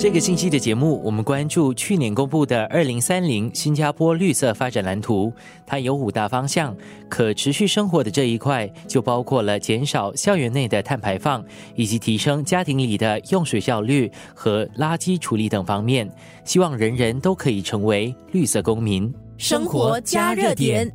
[0.00, 5.30] 这个星期的节目，我们关注去年公布的二零三零新加坡绿色发展蓝图。
[5.66, 6.74] 它有五大方向，
[7.06, 11.44] 可持续生活的这一块就包括了减少校园内的碳排放，
[11.76, 16.10] 以及提升家庭里的用水效率和垃圾处理等方面。
[16.44, 20.90] 希望人人都可以成为绿色公民，生活加热点。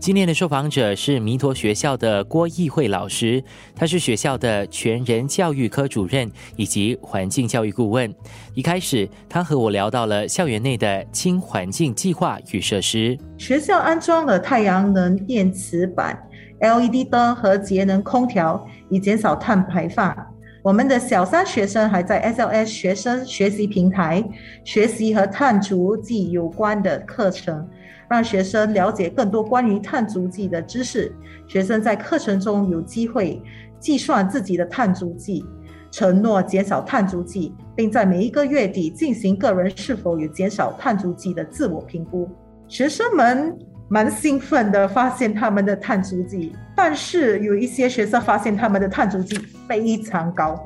[0.00, 3.44] 今天的受访者是弥陀学校的郭义慧老师，
[3.76, 8.10] 他是学校的全人教育科主任以及环境教育顾问。
[8.54, 13.18] 一开始，他和我聊到了校园内的轻环境计划与设施。
[13.36, 16.18] 学校安装了太阳能电池板、
[16.60, 20.16] LED 灯和节能空调，以减少碳排放。
[20.62, 24.22] 我们的小三学生还在 SLS 学生学习平台
[24.64, 27.68] 学习和碳足迹有关的课程。
[28.10, 31.14] 让学生了解更多关于碳足迹的知识。
[31.46, 33.40] 学生在课程中有机会
[33.78, 35.44] 计算自己的碳足迹，
[35.92, 42.28] 承诺减少碳足迹，并在每一个月底进行个人是否有减少碳足迹的自我评估。
[42.66, 43.56] 学生们
[43.92, 49.36] 蛮兴奋的，发现他们的碳足迹，但是有一些学生发现他们的碳足迹
[49.68, 50.56] 非常高。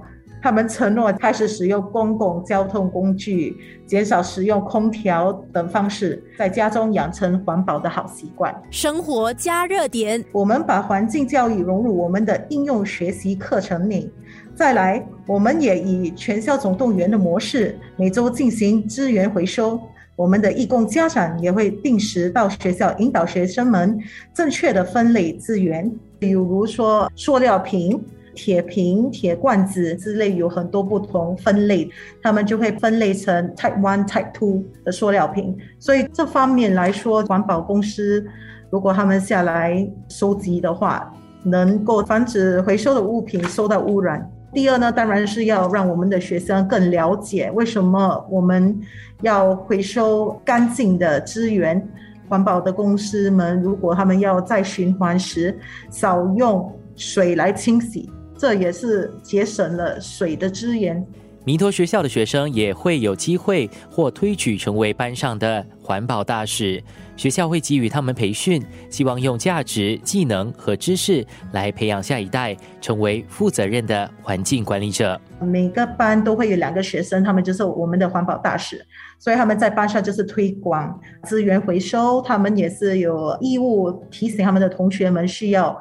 [0.43, 8.55] 他们承诺开始使用公共交通工具，减少使用空调等方式，在家中养成环保的好习惯。
[8.71, 14.13] 生活加热点，我们把环境教育融入我们的应用学习课程里。
[14.55, 19.81] 再来，我们也以全校总动员的模式，每周进行资源回收。
[20.17, 23.99] 我们的义工家长也会定时到学校引导学生们
[24.33, 28.03] 正确的分类资源，比如说塑料瓶。
[28.37, 31.89] 铁瓶、铁罐子之类有很多不同分类，
[32.21, 35.57] 他们就会分类成 Type One、Type Two 的塑料瓶。
[35.79, 38.27] 所以这方面来说，环保公司
[38.71, 41.13] 如果他们下来收集的话，
[41.45, 44.29] 能够防止回收的物品受到污染。
[44.55, 48.81] 第二呢，当然是要让我们的学生更了解为什么我们
[49.21, 51.87] 要回收干净的资源。
[52.29, 55.59] 环保的公司们如果他们要再循环时，
[55.91, 58.09] 少用水来清洗。
[58.39, 61.05] 这也是节省了水的资源。
[61.47, 66.83] 弥陀学校的学生也会有机会或推举成为班上的环保大使，
[67.17, 71.23] 学校会给予他们培训，希望用价值、技能和知识
[71.53, 75.21] 来培养下一代，成为负责任的环境管理者。
[75.43, 78.83] 每个班都会有两个学生，他们就是我们的环保大使，
[79.19, 85.79] 所以他们在班上就是推广资源回收，他们也是有义务提醒他们的同学们需要。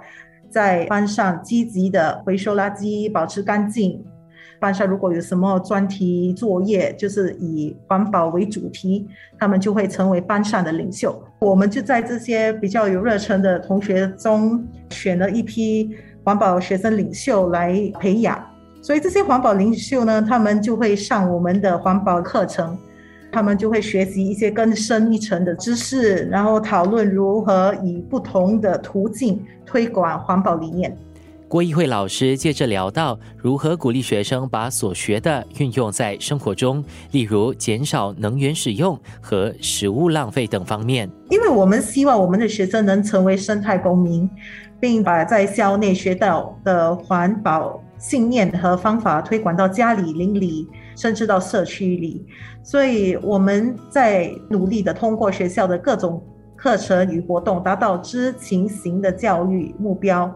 [0.49, 3.99] 在班上积极的回收垃圾，保持干净。
[4.63, 9.05] 班上如果有什么专题作业，就是以环保为主题，
[9.37, 11.21] 他们就会成为班上的领袖。
[11.39, 15.91] 我们就在这些比较有热忱的同学中，选了一批
[16.23, 18.41] 环保学生领袖来培养。
[18.81, 22.77] 所以这些环保领袖呢，他们就会上我们的环保课程。
[23.35, 30.95] 他们就会学习一些更深一层的知识，然后讨论如何以不同的途径推广环保理念。
[31.53, 41.07] 郭议会老师接着聊到如何鼓励学生把所学的运用在生活中，例如减少能源使用和食物浪费等方面。
[41.29, 44.27] 因为我们希望我们的学生能成为生态公民，
[44.79, 50.67] 并把在校内学到的环保信念和方法推广到家里、邻里。
[50.95, 52.25] 甚至到社区里，
[52.63, 56.23] 所以我们在努力的通过学校的各种
[56.55, 60.31] 课程与活动，达到知情型的教育目标。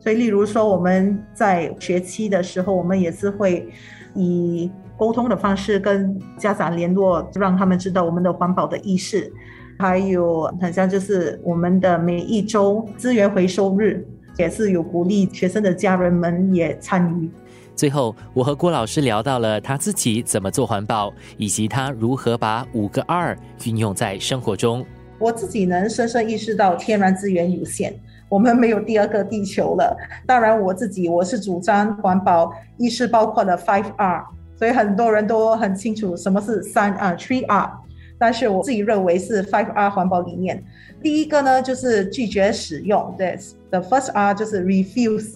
[0.00, 3.68] 所以，例如说我们在学期的时候，我们也是会
[4.14, 9.32] 以沟通的方式跟家长联络，让他们知道我们的环保的意识。
[9.78, 14.06] 还有，很像就是我们的每一周资源回收日，
[14.38, 17.28] 也是有鼓励学生的家人们也参与。
[17.74, 24.82] 最后，我和郭老师聊到了他自己怎么做环保，以及他如何把五个二运用在生活中。
[25.18, 27.94] 我自己能深深意识到天然资源有限，
[28.28, 29.96] 我们没有第二个地球了。
[30.26, 34.24] 当然，我自己我是主张环保意识包括了 Five R，
[34.58, 37.72] 所以很多人都很清楚什么是三啊 Three R，
[38.18, 40.62] 但是我自己认为是 Five R 环保理念。
[41.02, 45.34] 第一个呢就是拒绝使用，This，the first R 就是 Refuse。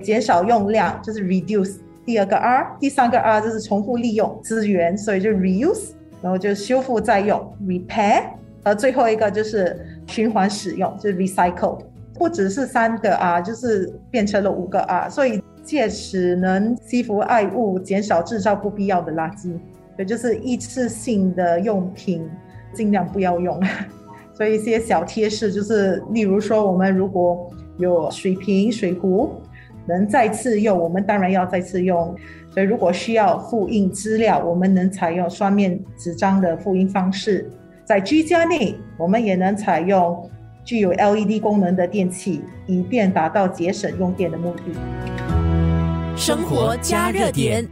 [0.00, 5.88] 减少用量就是 reduce，第二个 R，第三个 R 就是重复利用资源，所以就 reuse，
[6.22, 8.22] 然后就修复再用 repair，
[8.62, 9.76] 而最后一个就是
[10.06, 11.80] 循环使用，就是 recycle。
[12.18, 19.52] 不只是三个啊就是变成了五个啊所以借此能惜福爱物，减少制造不必要的垃圾。
[19.98, 22.28] 也就是一次性的用品
[22.72, 23.60] 尽量不要用。
[24.34, 29.30] 所以一些小贴士就是，例如说我们如果有水瓶、水壶。
[29.90, 32.14] 能再次用，我们当然要再次用。
[32.50, 37.50] 所以如果需要复印资料，我们能采用双面纸张的复印方式。
[37.86, 40.30] 在居家内，我们也能采用
[40.68, 44.64] 具有 LED 功能的电器，以便达到节省用电的目的。
[46.14, 47.66] 生活加热点。